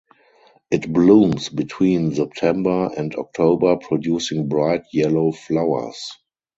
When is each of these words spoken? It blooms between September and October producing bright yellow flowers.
It 0.71 0.91
blooms 0.91 1.49
between 1.49 2.15
September 2.15 2.89
and 2.97 3.13
October 3.13 3.75
producing 3.77 4.49
bright 4.49 4.85
yellow 4.91 5.31
flowers. 5.31 6.13